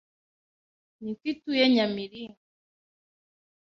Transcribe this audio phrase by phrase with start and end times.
[1.01, 2.41] Ni ko ituye Nyamiringa